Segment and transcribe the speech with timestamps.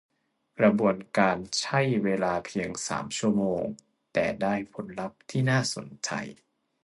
[0.59, 3.61] กระบวนการใช่เวลาเพียง สาม ชั่วโมง
[4.13, 6.11] แต่ได้ผลลัพธ์ที่น่าสนใจ